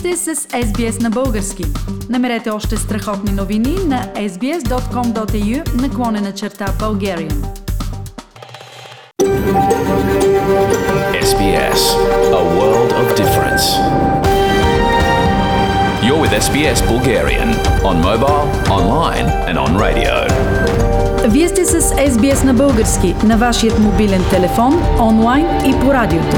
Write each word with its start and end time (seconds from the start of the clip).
сте 0.00 0.16
с 0.16 0.34
SBS 0.36 1.02
на 1.02 1.10
български. 1.10 1.64
Намерете 2.08 2.50
още 2.50 2.76
страхотни 2.76 3.32
новини 3.32 3.76
на 3.86 4.02
sbs.com.au 4.16 5.82
наклонена 5.82 6.32
черта 6.32 6.66
Bulgarian. 6.66 7.34
SBS, 11.28 11.80
a 12.40 12.42
world 12.56 12.90
of 13.00 13.06
difference. 13.20 13.64
You're 16.06 16.20
with 16.24 16.32
SBS 16.46 16.78
Bulgarian 16.92 17.50
on 17.90 17.96
mobile, 18.10 18.40
online 18.78 19.28
and 19.48 19.56
on 19.64 19.70
radio. 19.86 20.14
Вие 21.28 21.48
сте 21.48 21.64
с 21.64 21.80
SBS 21.80 22.44
на 22.44 22.54
български 22.54 23.14
на 23.24 23.36
вашият 23.36 23.78
мобилен 23.78 24.22
телефон, 24.30 24.82
онлайн 25.00 25.46
и 25.66 25.80
по 25.80 25.94
радиото. 25.94 26.36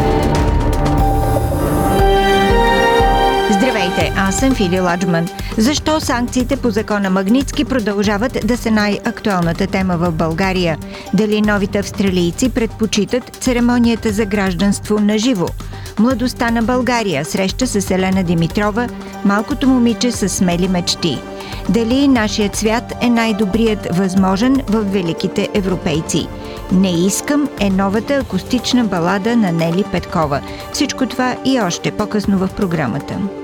Здравейте, 3.52 4.12
аз 4.16 4.36
съм 4.36 4.54
Фили 4.54 4.80
Ладжман. 4.80 5.28
Защо 5.58 6.00
санкциите 6.00 6.56
по 6.56 6.70
закона 6.70 7.10
Магницки 7.10 7.64
продължават 7.64 8.38
да 8.44 8.56
са 8.56 8.70
най-актуалната 8.70 9.66
тема 9.66 9.96
в 9.96 10.12
България? 10.12 10.78
Дали 11.14 11.42
новите 11.42 11.78
австралийци 11.78 12.48
предпочитат 12.48 13.36
церемонията 13.36 14.10
за 14.12 14.24
гражданство 14.24 15.00
на 15.00 15.18
живо? 15.18 15.46
Младостта 15.98 16.50
на 16.50 16.62
България 16.62 17.24
среща 17.24 17.66
с 17.66 17.90
Елена 17.90 18.24
Димитрова, 18.24 18.88
малкото 19.24 19.68
момиче 19.68 20.12
с 20.12 20.28
смели 20.28 20.68
мечти. 20.68 21.18
Дали 21.68 22.08
нашият 22.08 22.56
свят 22.56 22.94
е 23.00 23.10
най-добрият 23.10 23.96
възможен 23.96 24.62
в 24.68 24.82
великите 24.82 25.48
европейци? 25.54 26.28
Не 26.72 27.06
искам 27.06 27.48
е 27.60 27.70
новата 27.70 28.14
акустична 28.14 28.84
балада 28.84 29.36
на 29.36 29.52
Нели 29.52 29.84
Петкова. 29.92 30.40
Всичко 30.72 31.06
това 31.06 31.36
и 31.44 31.60
още 31.60 31.90
по-късно 31.90 32.38
в 32.38 32.48
програмата. 32.56 33.41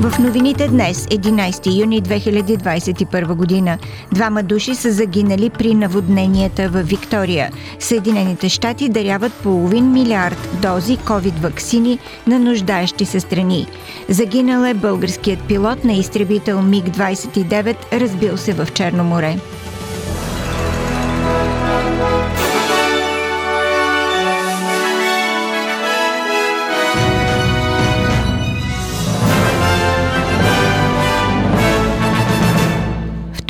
В 0.00 0.18
новините 0.18 0.68
днес, 0.68 1.06
11 1.06 1.80
юни 1.80 2.02
2021 2.02 3.34
година, 3.34 3.78
двама 4.12 4.42
души 4.42 4.74
са 4.74 4.92
загинали 4.92 5.50
при 5.50 5.74
наводненията 5.74 6.68
в 6.68 6.82
Виктория. 6.82 7.50
Съединените 7.78 8.48
щати 8.48 8.88
даряват 8.88 9.32
половин 9.32 9.92
милиард 9.92 10.58
дози 10.62 10.96
COVID-вакцини 10.96 11.98
на 12.26 12.38
нуждаещи 12.38 13.04
се 13.04 13.20
страни. 13.20 13.66
Загинал 14.08 14.64
е 14.64 14.74
българският 14.74 15.42
пилот 15.48 15.84
на 15.84 15.92
изтребител 15.92 16.62
МиГ-29, 16.62 17.76
разбил 17.92 18.36
се 18.36 18.52
в 18.52 18.68
Черно 18.74 19.04
море. 19.04 19.36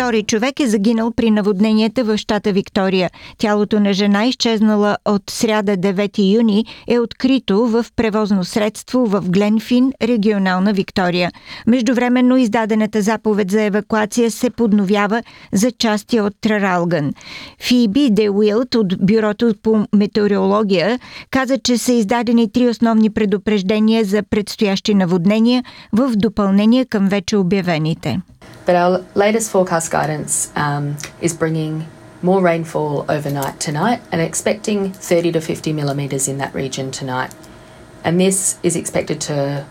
Втори 0.09 0.23
човек 0.23 0.61
е 0.61 0.67
загинал 0.67 1.13
при 1.17 1.31
наводненията 1.31 2.05
в 2.05 2.17
щата 2.17 2.53
Виктория. 2.53 3.11
Тялото 3.39 3.81
на 3.81 3.93
жена, 3.93 4.27
изчезнала 4.27 4.97
от 5.05 5.23
сряда 5.31 5.77
9 5.77 6.35
юни, 6.35 6.67
е 6.87 6.99
открито 6.99 7.67
в 7.67 7.87
превозно 7.97 8.45
средство 8.45 9.07
в 9.07 9.31
Гленфин, 9.31 9.93
регионална 10.03 10.73
Виктория. 10.73 11.31
Междувременно 11.67 12.37
издадената 12.37 13.03
заповед 13.03 13.51
за 13.51 13.63
евакуация 13.63 14.31
се 14.31 14.51
подновява 14.51 15.23
за 15.53 15.71
части 15.71 16.21
от 16.21 16.35
Траралган. 16.41 17.13
Фиби 17.61 18.09
Де 18.11 18.31
Уилт 18.31 18.75
от 18.75 19.07
Бюрото 19.07 19.55
по 19.63 19.87
метеорология 19.95 20.99
каза, 21.31 21.59
че 21.59 21.79
са 21.79 21.93
издадени 21.93 22.53
три 22.53 22.69
основни 22.69 23.11
предупреждения 23.11 24.05
за 24.05 24.23
предстоящи 24.23 24.95
наводнения 24.95 25.65
в 25.93 26.13
допълнение 26.17 26.85
към 26.85 27.09
вече 27.09 27.37
обявените. 27.37 28.21
But 28.69 28.77
our 28.77 29.05
latest 29.15 29.51
forecast 29.51 29.91
guidance 29.91 30.53
um, 30.55 30.99
is 31.21 31.35
bringing 31.35 31.87
more 32.21 32.43
rainfall 32.43 33.07
overnight 33.09 33.61
tonight 33.61 34.03
and 34.13 34.21
expecting 34.21 34.93
30 34.93 35.33
to 35.33 35.41
50 35.41 35.73
millimetres 35.73 36.29
in 36.29 36.39
that 36.39 36.55
region 36.55 36.91
tonight. 36.91 37.35
And 38.05 38.21
this 38.21 38.59
is 38.63 38.77
expected 38.77 39.21
to 39.23 39.67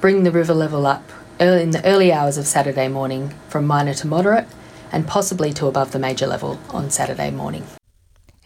bring 0.00 0.24
the 0.24 0.32
river 0.32 0.54
level 0.54 0.86
up 0.86 1.12
early 1.40 1.62
in 1.62 1.70
the 1.70 1.84
early 1.84 2.12
hours 2.12 2.38
of 2.38 2.46
Saturday 2.46 2.88
morning 2.88 3.34
from 3.48 3.66
minor 3.66 3.94
to 3.94 4.06
moderate 4.06 4.46
and 4.90 5.06
possibly 5.06 5.52
to 5.52 5.66
above 5.66 5.92
the 5.92 5.98
major 5.98 6.26
level 6.26 6.58
on 6.70 6.90
Saturday 6.90 7.30
morning. 7.30 7.64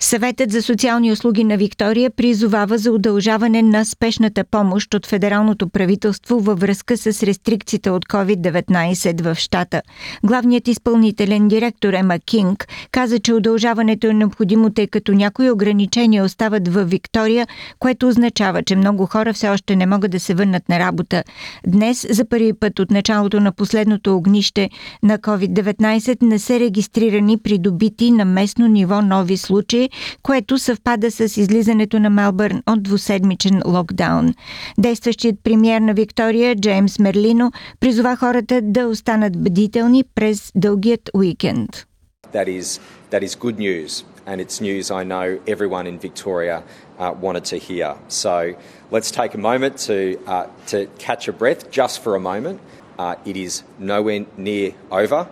Съветът 0.04 0.50
за 0.50 0.62
социални 0.62 1.12
услуги 1.12 1.44
на 1.44 1.56
Виктория 1.56 2.10
призовава 2.10 2.78
за 2.78 2.92
удължаване 2.92 3.62
на 3.62 3.84
спешната 3.84 4.44
помощ 4.44 4.94
от 4.94 5.06
федералното 5.06 5.68
правителство 5.68 6.40
във 6.40 6.60
връзка 6.60 6.96
с 6.96 7.22
рестрикциите 7.22 7.90
от 7.90 8.06
COVID-19 8.06 9.22
в 9.22 9.34
щата. 9.34 9.82
Главният 10.24 10.68
изпълнителен 10.68 11.48
директор 11.48 11.92
Ема 11.92 12.18
Кинг 12.18 12.68
каза, 12.92 13.18
че 13.18 13.34
удължаването 13.34 14.06
е 14.06 14.12
необходимо, 14.12 14.70
тъй 14.70 14.86
като 14.86 15.12
някои 15.12 15.50
ограничения 15.50 16.24
остават 16.24 16.68
в 16.68 16.84
Виктория, 16.84 17.46
което 17.78 18.08
означава, 18.08 18.62
че 18.62 18.76
много 18.76 19.06
хора 19.06 19.32
все 19.32 19.48
още 19.48 19.76
не 19.76 19.86
могат 19.86 20.10
да 20.10 20.20
се 20.20 20.34
върнат 20.34 20.68
на 20.68 20.78
работа. 20.78 21.22
Днес, 21.66 22.06
за 22.10 22.28
първи 22.28 22.52
път 22.52 22.78
от 22.78 22.90
началото 22.90 23.40
на 23.40 23.52
последното 23.52 24.16
огнище 24.16 24.70
на 25.02 25.18
COVID-19, 25.18 26.22
не 26.22 26.38
са 26.38 26.60
регистрирани 26.60 27.38
придобити 27.38 28.10
на 28.10 28.24
местно 28.24 28.66
ниво 28.66 29.02
нови 29.02 29.36
случаи, 29.36 29.88
което 30.22 30.58
съвпада 30.58 31.10
с 31.10 31.20
излизането 31.20 32.00
на 32.00 32.10
Мелбърн 32.10 32.62
от 32.66 32.82
двуседмичен 32.82 33.62
локдаун. 33.66 34.34
Действащият 34.78 35.36
премьер 35.44 35.80
на 35.80 35.94
Виктория 35.94 36.56
Джеймс 36.56 36.98
Мерлино 36.98 37.52
призова 37.80 38.16
хората 38.16 38.60
да 38.62 38.86
останат 38.86 39.42
бдителни 39.44 40.04
през 40.14 40.52
дългият 40.54 41.10
уикенд. 41.14 41.86
That 42.32 42.48
is, 42.48 42.80
that 43.10 43.22
is 43.22 43.34
good 43.34 43.58
news, 43.58 43.90
and 44.26 44.40
it's 44.40 44.56
news 44.68 44.90
I 44.90 45.02
know 45.12 45.26
everyone 45.54 45.86
in 45.86 45.98
Victoria 45.98 46.62
uh, 46.98 47.12
wanted 47.24 47.44
to 47.52 47.56
hear. 47.68 47.90
So 48.08 48.54
let's 48.90 49.10
take 49.20 49.34
a 49.34 49.42
moment 49.50 49.74
to, 49.88 49.98
uh, 50.26 50.46
to 50.72 50.78
catch 51.06 51.22
a 51.28 51.34
breath 51.42 51.70
just 51.70 52.02
for 52.02 52.12
a 52.14 52.22
moment. 52.32 52.58
Uh, 52.98 53.16
it 53.30 53.36
is 53.36 53.52
nowhere 53.78 54.24
near 54.36 54.72
over. 54.90 55.28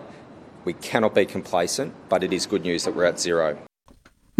We 0.65 0.73
cannot 0.73 1.13
be 1.15 1.25
complacent, 1.25 1.89
but 2.09 2.23
it 2.23 2.31
is 2.33 2.45
good 2.45 2.63
news 2.69 2.83
that 2.85 2.95
we're 2.95 3.09
at 3.13 3.19
zero. 3.19 3.57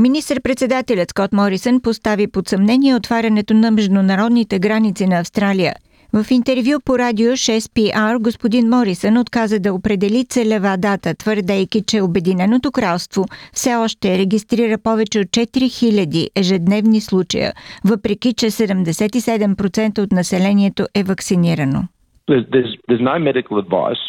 Министър-председателят 0.01 1.09
Скот 1.09 1.33
Морисън 1.33 1.81
постави 1.81 2.31
под 2.31 2.47
съмнение 2.47 2.95
отварянето 2.95 3.53
на 3.53 3.71
международните 3.71 4.59
граници 4.59 5.07
на 5.07 5.19
Австралия. 5.19 5.73
В 6.13 6.31
интервю 6.31 6.79
по 6.85 6.99
радио 6.99 7.31
6PR 7.31 8.23
господин 8.23 8.69
Морисън 8.69 9.17
отказа 9.17 9.59
да 9.59 9.73
определи 9.73 10.25
целева 10.25 10.75
дата, 10.77 11.15
твърдейки, 11.15 11.83
че 11.87 12.01
Обединеното 12.01 12.71
кралство 12.71 13.25
все 13.53 13.75
още 13.75 14.17
регистрира 14.17 14.77
повече 14.77 15.19
от 15.19 15.27
4000 15.27 16.27
ежедневни 16.35 17.01
случая, 17.01 17.53
въпреки 17.85 18.33
че 18.33 18.45
77% 18.45 19.99
от 19.99 20.11
населението 20.11 20.85
е 20.95 21.03
вакцинирано. 21.03 21.83
There's, 22.29 22.69
there's 22.89 23.05
no 23.11 23.17
medical 23.29 23.55
advice 23.65 24.03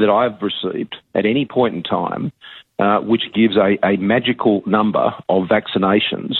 that 0.00 0.10
I've 0.20 0.38
received 0.50 0.94
at 1.18 1.24
any 1.34 1.44
point 1.56 1.74
in 1.78 1.82
time 1.82 2.24
uh, 2.82 2.98
which 2.98 3.22
gives 3.32 3.56
a, 3.56 3.78
a 3.86 3.96
magical 3.98 4.60
number 4.66 5.14
of 5.28 5.46
vaccinations 5.46 6.34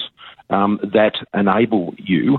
um, 0.50 0.80
that 0.82 1.14
enable 1.32 1.94
you 1.98 2.38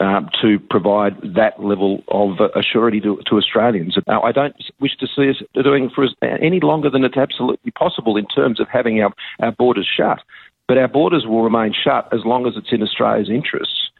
uh, 0.00 0.22
to 0.40 0.58
provide 0.70 1.14
that 1.22 1.62
level 1.62 2.02
of 2.08 2.40
uh, 2.40 2.48
assurity 2.56 3.02
to, 3.02 3.20
to 3.26 3.36
Australians. 3.36 3.98
Now, 4.06 4.22
I 4.22 4.32
don't 4.32 4.56
wish 4.80 4.96
to 4.96 5.06
see 5.06 5.28
us 5.28 5.42
doing 5.62 5.90
for 5.94 6.02
us 6.02 6.14
any 6.22 6.60
longer 6.60 6.88
than 6.88 7.04
it's 7.04 7.18
absolutely 7.18 7.72
possible 7.72 8.16
in 8.16 8.26
terms 8.26 8.58
of 8.58 8.68
having 8.72 9.02
our, 9.02 9.12
our 9.40 9.52
borders 9.52 9.86
shut. 9.86 10.20
But 10.66 10.78
our 10.78 10.88
borders 10.88 11.26
will 11.26 11.42
remain 11.42 11.74
shut 11.74 12.08
as 12.10 12.24
long 12.24 12.46
as 12.46 12.54
it's 12.56 12.72
in 12.72 12.82
Australia's 12.82 13.28
interests. 13.28 13.90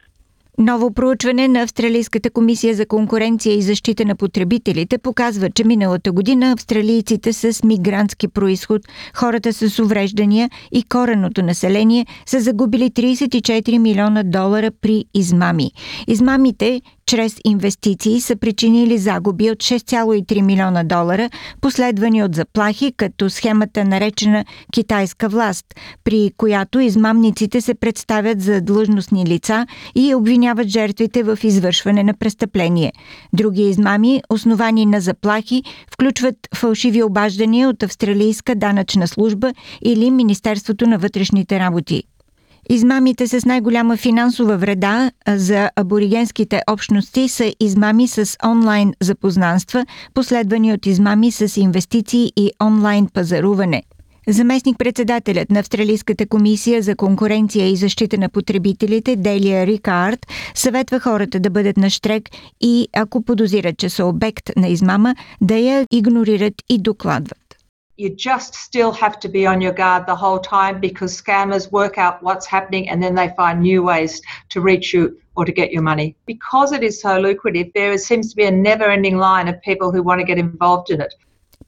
Ново 0.57 0.93
проучване 0.93 1.47
на 1.47 1.61
Австралийската 1.61 2.29
комисия 2.29 2.75
за 2.75 2.85
конкуренция 2.85 3.55
и 3.57 3.61
защита 3.61 4.05
на 4.05 4.15
потребителите 4.15 4.97
показва, 4.97 5.49
че 5.49 5.63
миналата 5.63 6.11
година 6.11 6.51
австралийците 6.51 7.33
с 7.33 7.63
мигрантски 7.63 8.27
происход, 8.27 8.81
хората 9.15 9.53
с 9.53 9.79
увреждания 9.79 10.49
и 10.71 10.83
кореното 10.83 11.41
население 11.41 12.05
са 12.25 12.39
загубили 12.39 12.91
34 12.91 13.77
милиона 13.77 14.23
долара 14.23 14.71
при 14.81 15.05
измами. 15.13 15.71
Измамите 16.07 16.81
чрез 17.05 17.37
инвестиции 17.45 18.21
са 18.21 18.35
причинили 18.35 18.97
загуби 18.97 19.51
от 19.51 19.57
6,3 19.57 20.41
милиона 20.41 20.83
долара, 20.83 21.29
последвани 21.61 22.23
от 22.23 22.35
заплахи, 22.35 22.93
като 22.97 23.29
схемата 23.29 23.85
наречена 23.85 24.45
китайска 24.73 25.29
власт, 25.29 25.65
при 26.03 26.31
която 26.37 26.79
измамниците 26.79 27.61
се 27.61 27.73
представят 27.73 28.41
за 28.41 28.61
длъжностни 28.61 29.25
лица 29.25 29.67
и 29.95 30.15
обвиняват 30.15 30.67
жертвите 30.67 31.23
в 31.23 31.39
извършване 31.43 32.03
на 32.03 32.13
престъпление. 32.13 32.93
Други 33.33 33.61
измами, 33.61 34.21
основани 34.29 34.85
на 34.85 35.01
заплахи, 35.01 35.63
включват 35.93 36.35
фалшиви 36.55 37.03
обаждания 37.03 37.69
от 37.69 37.83
австралийска 37.83 38.55
данъчна 38.55 39.07
служба 39.07 39.53
или 39.85 40.11
Министерството 40.11 40.87
на 40.87 40.97
вътрешните 40.97 41.59
работи. 41.59 42.03
Измамите 42.69 43.27
с 43.27 43.45
най-голяма 43.45 43.97
финансова 43.97 44.57
вреда 44.57 45.11
за 45.27 45.69
аборигенските 45.75 46.61
общности 46.71 47.29
са 47.29 47.53
измами 47.59 48.07
с 48.07 48.37
онлайн 48.45 48.93
запознанства, 49.01 49.85
последвани 50.13 50.73
от 50.73 50.85
измами 50.85 51.31
с 51.31 51.57
инвестиции 51.57 52.31
и 52.35 52.51
онлайн 52.63 53.07
пазаруване. 53.13 53.83
Заместник-председателят 54.27 55.51
на 55.51 55.59
Австралийската 55.59 56.27
комисия 56.27 56.81
за 56.81 56.95
конкуренция 56.95 57.69
и 57.69 57.75
защита 57.75 58.17
на 58.17 58.29
потребителите 58.29 59.15
Делия 59.15 59.67
Рикард 59.67 60.27
съветва 60.55 60.99
хората 60.99 61.39
да 61.39 61.49
бъдат 61.49 61.77
на 61.77 61.89
штрек 61.89 62.29
и, 62.61 62.87
ако 62.93 63.21
подозират, 63.21 63.77
че 63.77 63.89
са 63.89 64.05
обект 64.05 64.49
на 64.57 64.67
измама, 64.67 65.15
да 65.41 65.55
я 65.55 65.87
игнорират 65.91 66.53
и 66.69 66.77
докладват. 66.77 67.42
You 67.97 68.09
just 68.09 68.55
still 68.55 68.91
have 68.91 69.19
to 69.19 69.29
be 69.29 69.45
on 69.45 69.61
your 69.61 69.71
guard 69.71 70.07
the 70.07 70.15
whole 70.15 70.39
time 70.39 70.79
because 70.79 71.19
scammers 71.19 71.71
work 71.71 71.97
out 71.97 72.23
what's 72.23 72.45
happening 72.45 72.89
and 72.89 73.01
then 73.01 73.13
they 73.13 73.29
find 73.37 73.61
new 73.61 73.83
ways 73.83 74.21
to 74.49 74.61
reach 74.61 74.93
you 74.93 75.19
or 75.35 75.45
to 75.45 75.51
get 75.51 75.71
your 75.71 75.83
money. 75.83 76.15
Because 76.25 76.71
it 76.71 76.83
is 76.83 76.99
so 76.99 77.19
lucrative, 77.19 77.67
there 77.75 77.97
seems 77.97 78.29
to 78.31 78.35
be 78.35 78.45
a 78.45 78.51
never 78.51 78.85
ending 78.85 79.17
line 79.17 79.47
of 79.47 79.61
people 79.61 79.91
who 79.91 80.01
want 80.01 80.19
to 80.19 80.25
get 80.25 80.39
involved 80.39 80.89
in 80.89 81.01
it. 81.01 81.13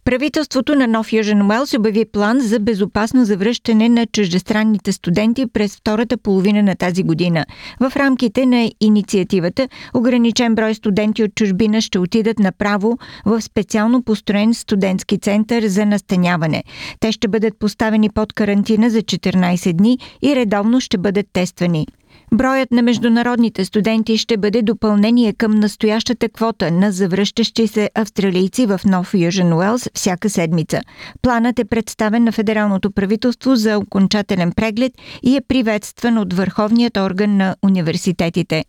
Правителството 0.06 0.76
на 0.76 0.88
Нов 0.88 1.14
Южен 1.14 1.52
Уелс 1.52 1.74
обяви 1.74 2.06
план 2.06 2.40
за 2.40 2.60
безопасно 2.60 3.26
завръщане 3.26 3.90
на 3.90 4.06
чуждестранните 4.06 4.92
студенти 4.92 5.46
през 5.54 5.76
втората 5.76 6.18
половина 6.18 6.64
на 6.64 6.76
тази 6.76 7.04
година. 7.04 7.46
В 7.80 7.96
рамките 7.96 8.46
на 8.46 8.72
инициативата 8.82 9.70
ограничен 9.94 10.56
брой 10.56 10.74
студенти 10.74 11.24
от 11.24 11.36
чужбина 11.36 11.82
ще 11.82 12.00
отидат 12.00 12.40
направо 12.40 12.98
в 13.26 13.42
специално 13.42 14.04
построен 14.04 14.54
студентски 14.54 15.18
център 15.18 15.64
за 15.64 15.86
настаняване. 15.86 16.64
Те 17.00 17.12
ще 17.12 17.28
бъдат 17.28 17.60
поставени 17.60 18.10
под 18.10 18.34
карантина 18.34 18.90
за 18.90 19.02
14 19.02 19.74
дни 19.74 20.00
и 20.22 20.36
редовно 20.36 20.82
ще 20.82 20.98
бъдат 20.98 21.26
тествани. 21.34 21.88
Броят 22.34 22.72
на 22.72 22.82
международните 22.82 23.66
студенти 23.66 24.18
ще 24.18 24.38
бъде 24.38 24.62
допълнение 24.62 25.34
към 25.34 25.52
настоящата 25.52 26.30
квота 26.30 26.72
на 26.72 26.92
завръщащи 26.92 27.68
се 27.68 27.90
австралийци 27.96 28.66
в 28.66 28.80
Нов 28.86 29.14
Южен 29.14 29.54
Уелс 29.54 29.90
всяка 29.94 30.30
седмица. 30.30 30.82
Планът 31.22 31.60
е 31.60 31.66
представен 31.66 32.24
на 32.24 32.32
федералното 32.32 32.92
правителство 32.92 33.56
за 33.56 33.78
окончателен 33.78 34.52
преглед 34.52 34.94
и 35.24 35.36
е 35.36 35.42
приветстван 35.42 36.18
от 36.18 36.34
върховният 36.34 36.98
орган 36.98 37.38
на 37.38 37.56
университетите. 37.64 38.66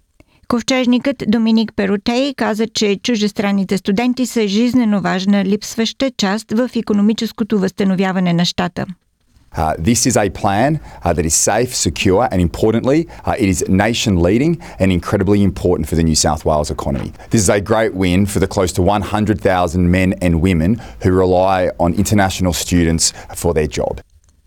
Ковчежникът 0.49 1.25
Доминик 1.29 1.73
Перотей 1.77 2.35
каза, 2.35 2.67
че 2.67 2.97
чужестранните 3.03 3.79
студенти 3.79 4.27
са 4.27 4.49
жизнено 4.49 5.01
важна 5.01 5.45
липсваща 5.45 6.11
част 6.17 6.53
в 6.53 6.71
економическото 6.77 7.59
възстановяване 7.59 8.33
на 8.33 8.45
щата. 8.45 8.87
Uh, 9.57 9.75
this 9.79 10.07
is 10.07 10.17
a 10.17 10.31
plan 10.31 10.81
uh, 11.05 11.13
that 11.13 11.25
is 11.25 11.35
safe, 11.35 11.75
secure, 11.75 12.29
and 12.31 12.41
importantly, 12.41 13.09
uh, 13.25 13.35
it 13.39 13.49
is 13.49 13.67
nation 13.69 14.17
leading 14.17 14.61
and 14.79 14.93
incredibly 14.93 15.43
important 15.43 15.89
for 15.89 15.95
the 15.95 16.03
New 16.03 16.15
South 16.15 16.45
Wales 16.45 16.71
economy. 16.71 17.13
This 17.31 17.41
is 17.41 17.49
a 17.49 17.61
great 17.61 17.95
win 17.95 18.27
for 18.27 18.39
the 18.39 18.47
close 18.47 18.73
to 18.73 18.83
100,000 18.83 19.91
men 19.91 20.15
and 20.21 20.41
women 20.41 20.81
who 21.03 21.13
rely 21.13 21.71
on 21.81 21.95
international 21.95 22.53
students 22.53 23.13
for 23.35 23.55
their 23.55 23.67
job. 23.67 24.01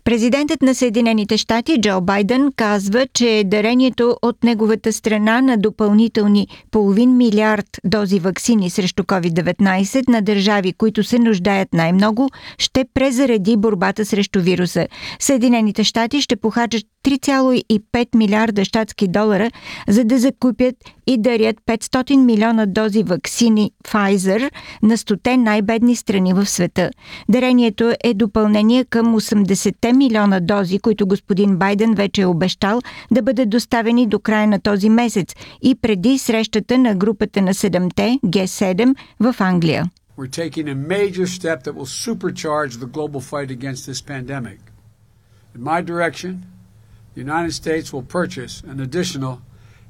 Президентът 0.04 0.62
на 0.62 0.74
Съединените 0.74 1.36
щати 1.36 1.80
Джо 1.80 2.00
Байден 2.00 2.52
казва, 2.56 3.06
че 3.14 3.42
дарението 3.46 4.16
от 4.22 4.44
неговата 4.44 4.92
страна 4.92 5.40
на 5.40 5.56
допълнителни 5.56 6.48
половин 6.70 7.16
милиард 7.16 7.66
дози 7.84 8.18
вакцини 8.18 8.70
срещу 8.70 9.02
COVID-19 9.02 10.08
на 10.08 10.22
държави, 10.22 10.72
които 10.72 11.04
се 11.04 11.18
нуждаят 11.18 11.68
най-много, 11.72 12.28
ще 12.58 12.84
презареди 12.94 13.56
борбата 13.56 14.04
срещу 14.04 14.40
вируса. 14.40 14.86
Съединените 15.18 15.84
щати 15.84 16.20
ще 16.20 16.36
похарчат 16.36 16.84
3,5 17.04 18.16
милиарда 18.16 18.64
щатски 18.64 19.08
долара, 19.08 19.50
за 19.88 20.04
да 20.04 20.18
закупят 20.18 20.74
и 21.06 21.18
дарят 21.18 21.56
500 21.66 22.16
милиона 22.16 22.66
дози 22.66 23.02
вакцини 23.02 23.72
Pfizer 23.84 24.50
на 24.82 24.96
100 24.96 25.36
най-бедни 25.36 25.96
страни 25.96 26.32
в 26.32 26.46
света. 26.46 26.90
Дарението 27.28 27.92
е 28.04 28.14
допълнение 28.14 28.84
към 28.84 29.20
80 29.20 29.92
милиона 29.92 30.40
дози, 30.40 30.78
които 30.78 31.06
господин 31.06 31.56
Байден 31.56 31.94
вече 31.94 32.22
е 32.22 32.26
обещал 32.26 32.80
да 33.10 33.22
бъдат 33.22 33.50
доставени 33.50 34.06
до 34.06 34.18
края 34.18 34.46
на 34.46 34.60
този 34.60 34.88
месец 34.88 35.34
и 35.62 35.74
преди 35.74 36.18
срещата 36.18 36.78
на 36.78 36.94
групата 36.94 37.42
на 37.42 37.54
7-те 37.54 38.18
Г7 38.24 38.94
в 39.20 39.34
Англия. 39.38 39.90
We're 40.18 40.28
taking 40.44 40.68
a 40.68 40.74
major 40.74 41.26
step 41.38 41.58
that 41.64 41.74
will 41.78 41.92
supercharge 42.06 42.72
the 42.78 42.90
global 42.96 43.20
fight 43.30 43.50
against 43.58 43.82
this 43.90 44.02
pandemic. 44.14 44.60
In 45.56 45.62
my 45.72 45.80
direction, 45.90 46.32
the 47.14 47.20
United 47.20 47.52
States 47.52 47.92
will 47.92 48.02
purchase 48.02 48.62
an 48.62 48.80
additional 48.80 49.42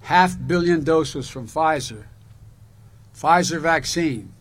half 0.03 0.37
billion 0.47 0.83
doses 0.83 1.29
from 1.29 1.47
Pfizer, 1.47 2.05
Pfizer 3.15 3.61
vaccine, 3.61 4.33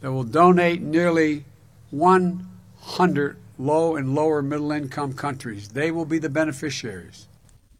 that 0.00 0.12
will 0.12 0.24
donate 0.24 0.82
nearly 0.82 1.44
100 1.90 3.36
low 3.58 3.96
and 3.96 4.14
lower 4.14 4.42
middle 4.42 4.72
income 4.72 5.14
countries. 5.14 5.68
They 5.68 5.90
will 5.90 6.04
be 6.04 6.18
the 6.18 6.28
beneficiaries. 6.28 7.28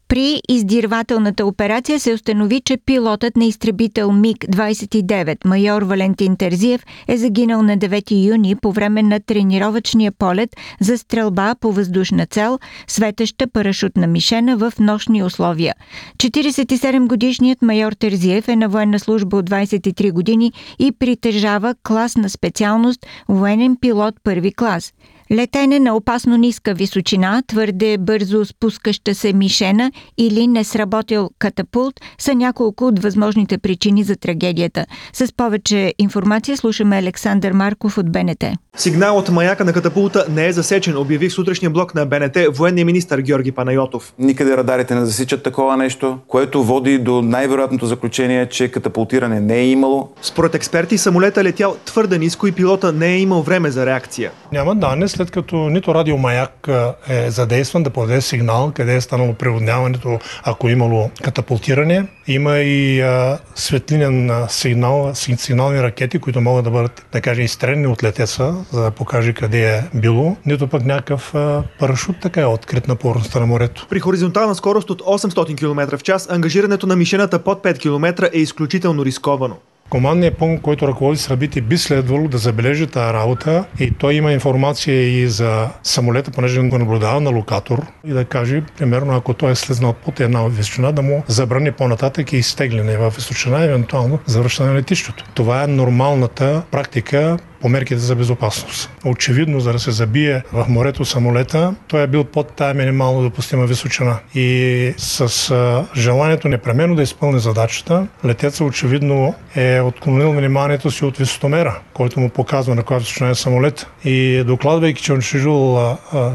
При 0.08 0.40
издирвателната 0.48 1.46
операция 1.46 2.00
се 2.00 2.12
установи, 2.12 2.60
че 2.60 2.76
пилотът 2.76 3.36
на 3.36 3.44
изтребител 3.44 4.12
МиГ-29, 4.12 5.36
майор 5.44 5.82
Валентин 5.82 6.36
Терзиев, 6.36 6.84
е 7.08 7.16
загинал 7.16 7.62
на 7.62 7.78
9 7.78 8.26
юни 8.28 8.56
по 8.56 8.72
време 8.72 9.02
на 9.02 9.20
тренировъчния 9.20 10.12
полет 10.12 10.56
за 10.80 10.98
стрелба 10.98 11.54
по 11.60 11.72
въздушна 11.72 12.26
цел, 12.26 12.58
светеща 12.86 13.46
парашутна 13.46 14.06
мишена 14.06 14.56
в 14.56 14.72
нощни 14.78 15.22
условия. 15.22 15.74
47-годишният 16.18 17.62
майор 17.62 17.92
Терзиев 17.92 18.48
е 18.48 18.56
на 18.56 18.68
военна 18.68 18.98
служба 18.98 19.36
от 19.36 19.50
23 19.50 20.12
години 20.12 20.52
и 20.78 20.92
притежава 20.92 21.74
клас 21.82 22.16
на 22.16 22.30
специалност 22.30 23.06
военен 23.28 23.76
пилот 23.80 24.14
първи 24.24 24.52
клас– 24.52 24.92
Летене 25.30 25.80
на 25.80 25.96
опасно 25.96 26.36
ниска 26.36 26.74
височина, 26.74 27.42
твърде 27.46 27.98
бързо 27.98 28.44
спускаща 28.44 29.14
се 29.14 29.32
мишена 29.32 29.92
или 30.18 30.46
не 30.46 30.64
сработил 30.64 31.30
катапулт 31.38 32.00
са 32.18 32.34
няколко 32.34 32.86
от 32.86 32.98
възможните 32.98 33.58
причини 33.58 34.04
за 34.04 34.16
трагедията. 34.16 34.86
С 35.12 35.32
повече 35.36 35.94
информация 35.98 36.56
слушаме 36.56 36.96
Александър 36.96 37.52
Марков 37.52 37.98
от 37.98 38.12
БНТ. 38.12 38.44
Сигнал 38.76 39.18
от 39.18 39.28
маяка 39.28 39.64
на 39.64 39.72
катапулта 39.72 40.26
не 40.30 40.46
е 40.46 40.52
засечен, 40.52 40.96
обяви 40.96 41.28
в 41.28 41.32
сутрешния 41.32 41.70
блок 41.70 41.94
на 41.94 42.06
БНТ 42.06 42.36
военния 42.50 42.84
министр 42.84 43.22
Георги 43.22 43.52
Панайотов. 43.52 44.12
Никъде 44.18 44.56
радарите 44.56 44.94
не 44.94 45.04
засичат 45.04 45.42
такова 45.42 45.76
нещо, 45.76 46.18
което 46.28 46.64
води 46.64 46.98
до 46.98 47.22
най-вероятното 47.22 47.86
заключение, 47.86 48.46
че 48.46 48.68
катапултиране 48.68 49.40
не 49.40 49.56
е 49.56 49.66
имало. 49.66 50.08
Според 50.22 50.54
експерти 50.54 50.98
самолета 50.98 51.40
е 51.40 51.44
летял 51.44 51.76
твърде 51.84 52.18
ниско 52.18 52.46
и 52.46 52.52
пилота 52.52 52.92
не 52.92 53.06
е 53.06 53.18
имал 53.18 53.42
време 53.42 53.70
за 53.70 53.86
реакция. 53.86 54.30
Няма 54.52 54.74
данни 54.74 55.08
след 55.08 55.30
като 55.30 55.56
нито 55.56 55.94
радиомаяк 55.94 56.68
е 57.08 57.30
задействан 57.30 57.82
да 57.82 57.90
подаде 57.90 58.20
сигнал 58.20 58.72
къде 58.74 58.96
е 58.96 59.00
станало 59.00 59.34
преводняването, 59.34 60.18
ако 60.42 60.68
е 60.68 60.72
имало 60.72 61.10
катапултиране. 61.22 62.06
Има 62.26 62.58
и 62.58 63.00
а, 63.00 63.38
светлинен 63.54 64.30
сигнал, 64.48 65.10
сигнални 65.14 65.82
ракети, 65.82 66.18
които 66.18 66.40
могат 66.40 66.64
да 66.64 66.70
бъдат, 66.70 67.06
да 67.12 67.20
кажем, 67.20 67.44
изстрелени 67.44 67.86
от 67.86 68.04
летеца, 68.04 68.54
за 68.72 68.82
да 68.82 68.90
покаже 68.90 69.32
къде 69.32 69.74
е 69.74 69.98
било. 69.98 70.36
Нито 70.46 70.68
пък 70.68 70.84
някакъв 70.84 71.34
а, 71.34 71.62
парашут 71.78 72.16
така 72.22 72.40
е 72.40 72.46
открит 72.46 72.88
на 72.88 72.96
повърхността 72.96 73.40
на 73.40 73.46
морето. 73.46 73.86
При 73.90 74.00
хоризонтална 74.00 74.54
скорост 74.54 74.90
от 74.90 75.02
800 75.02 75.56
км 75.56 75.96
в 75.98 76.02
час, 76.02 76.30
ангажирането 76.30 76.86
на 76.86 76.96
мишената 76.96 77.38
под 77.38 77.64
5 77.64 77.78
км 77.78 78.28
е 78.32 78.38
изключително 78.38 79.04
рисковано. 79.04 79.56
Командният 79.88 80.38
пункт, 80.38 80.62
който 80.62 80.88
ръководи 80.88 81.18
събитие, 81.18 81.62
би 81.62 81.78
следвало 81.78 82.28
да 82.28 82.38
забележи 82.38 82.86
тази 82.86 83.12
работа 83.12 83.64
и 83.80 83.90
той 83.90 84.14
има 84.14 84.32
информация 84.32 85.22
и 85.22 85.28
за 85.28 85.68
самолета, 85.82 86.30
понеже 86.30 86.60
го 86.60 86.78
наблюдава 86.78 87.20
на 87.20 87.30
локатор 87.30 87.86
и 88.06 88.12
да 88.12 88.24
каже, 88.24 88.62
примерно, 88.78 89.16
ако 89.16 89.34
той 89.34 89.50
е 89.50 89.54
слезнал 89.54 89.92
под 89.92 90.20
една 90.20 90.48
височина, 90.48 90.92
да 90.92 91.02
му 91.02 91.22
забрани 91.26 91.72
по-нататък 91.72 92.32
и 92.32 92.36
изтегляне 92.36 92.96
в 92.96 93.12
височина, 93.16 93.64
евентуално 93.64 94.18
завръщане 94.26 94.70
на 94.70 94.76
летището. 94.76 95.24
Това 95.34 95.62
е 95.62 95.66
нормалната 95.66 96.62
практика 96.70 97.38
по 97.64 97.68
мерките 97.68 98.00
за 98.00 98.16
безопасност. 98.16 98.90
Очевидно, 99.04 99.60
за 99.60 99.72
да 99.72 99.78
се 99.78 99.90
забие 99.90 100.42
в 100.52 100.66
морето 100.68 101.04
самолета, 101.04 101.74
той 101.88 102.02
е 102.02 102.06
бил 102.06 102.24
под 102.24 102.52
тая 102.52 102.74
минимално 102.74 103.22
допустима 103.22 103.66
височина. 103.66 104.18
И 104.34 104.94
с 104.96 105.86
желанието 105.96 106.48
непременно 106.48 106.94
да 106.94 107.02
изпълни 107.02 107.40
задачата, 107.40 108.06
летеца 108.24 108.64
очевидно 108.64 109.34
е 109.56 109.80
отклонил 109.80 110.32
вниманието 110.32 110.90
си 110.90 111.04
от 111.04 111.16
висотомера, 111.16 111.80
който 111.94 112.20
му 112.20 112.28
показва 112.28 112.74
на 112.74 112.80
каква 112.82 112.98
височина 112.98 113.30
е 113.30 113.34
самолет. 113.34 113.86
И 114.04 114.44
докладвайки, 114.46 115.02
че 115.02 115.12
е 115.12 115.14
унищожил 115.14 115.78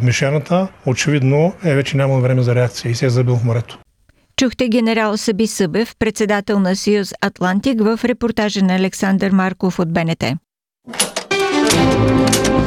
мишената, 0.01 0.67
очевидно 0.85 1.53
е 1.63 1.75
вече 1.75 1.97
нямал 1.97 2.21
време 2.21 2.41
за 2.41 2.55
реакция 2.55 2.91
и 2.91 2.95
се 2.95 3.05
е 3.05 3.09
забил 3.09 3.35
в 3.35 3.43
морето. 3.43 3.79
Чухте 4.37 4.67
генерал 4.67 5.17
Саби 5.17 5.47
Събев, 5.47 5.95
председател 5.99 6.59
на 6.59 6.75
Съюз 6.75 7.13
Атлантик 7.21 7.81
в 7.81 7.99
репортажа 8.03 8.63
на 8.63 8.75
Александър 8.75 9.31
Марков 9.31 9.79
от 9.79 9.93
БНТ. 9.93 10.23
Thank 11.71 12.47
you. 12.47 12.58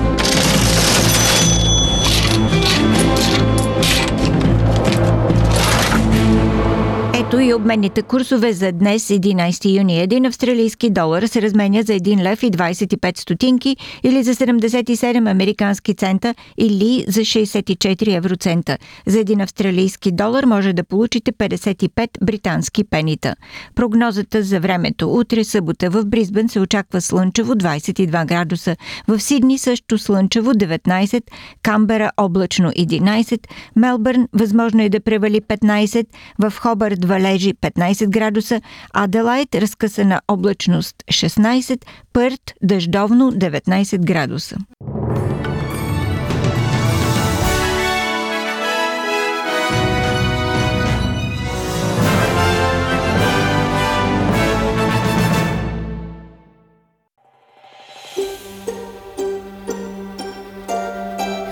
Ето 7.33 7.41
и 7.41 7.55
обменните 7.55 8.03
курсове 8.03 8.53
за 8.53 8.73
днес, 8.73 9.09
11 9.09 9.79
юни. 9.79 10.01
Един 10.01 10.27
австралийски 10.27 10.91
долар 10.91 11.23
се 11.23 11.43
разменя 11.43 11.83
за 11.83 11.93
1 11.93 12.23
лев 12.23 12.43
и 12.43 12.51
25 12.51 13.19
стотинки 13.19 13.77
или 14.03 14.23
за 14.23 14.35
77 14.35 15.31
американски 15.31 15.95
цента 15.95 16.35
или 16.59 17.05
за 17.09 17.21
64 17.21 18.17
евроцента. 18.17 18.79
За 19.07 19.19
един 19.19 19.41
австралийски 19.41 20.12
долар 20.12 20.45
може 20.45 20.73
да 20.73 20.85
получите 20.85 21.33
55 21.33 22.09
британски 22.25 22.85
пенита. 22.85 23.35
Прогнозата 23.75 24.43
за 24.43 24.61
времето. 24.61 25.15
Утре 25.15 25.45
събота 25.45 25.91
в 25.91 26.05
Бризбен 26.05 26.49
се 26.49 26.61
очаква 26.61 27.01
слънчево 27.01 27.55
22 27.55 28.27
градуса. 28.27 28.77
В 29.09 29.21
Сидни 29.21 29.59
също 29.59 29.99
слънчево 29.99 30.51
19, 30.51 31.23
Камбера 31.62 32.11
облачно 32.17 32.71
11, 32.71 33.39
Мелбърн 33.77 34.29
възможно 34.33 34.83
е 34.83 34.89
да 34.89 35.01
превали 35.01 35.41
15, 35.41 36.07
в 36.39 36.53
Хобърт 36.59 37.05
валежи 37.23 37.55
15 37.55 38.09
градуса, 38.09 38.61
Аделайт 38.95 39.55
разкъсана 39.55 40.21
облачност 40.29 40.97
16, 41.11 41.85
Пърт 42.12 42.41
дъждовно 42.62 43.33
19 43.33 43.99
градуса. 43.99 44.57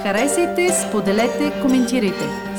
Харесайте, 0.02 0.70
споделете, 0.88 1.52
коментирайте. 1.62 2.49